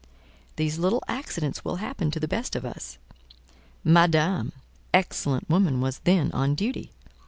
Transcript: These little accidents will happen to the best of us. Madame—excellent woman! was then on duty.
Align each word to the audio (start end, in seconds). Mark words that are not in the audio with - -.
These 0.55 0.79
little 0.79 1.03
accidents 1.07 1.63
will 1.63 1.75
happen 1.75 2.09
to 2.09 2.19
the 2.19 2.27
best 2.27 2.55
of 2.55 2.65
us. 2.65 2.97
Madame—excellent 3.83 5.47
woman! 5.47 5.79
was 5.79 5.99
then 5.99 6.31
on 6.31 6.55
duty. 6.55 6.89